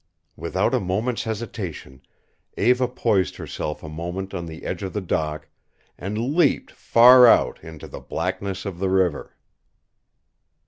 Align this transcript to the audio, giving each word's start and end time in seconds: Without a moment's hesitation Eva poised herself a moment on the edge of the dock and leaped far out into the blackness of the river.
Without 0.35 0.73
a 0.73 0.79
moment's 0.79 1.25
hesitation 1.25 2.01
Eva 2.57 2.87
poised 2.87 3.35
herself 3.35 3.83
a 3.83 3.87
moment 3.87 4.33
on 4.33 4.47
the 4.47 4.65
edge 4.65 4.81
of 4.81 4.93
the 4.93 4.99
dock 4.99 5.47
and 5.95 6.33
leaped 6.35 6.71
far 6.71 7.27
out 7.27 7.63
into 7.63 7.87
the 7.87 7.99
blackness 7.99 8.65
of 8.65 8.79
the 8.79 8.89
river. 8.89 9.35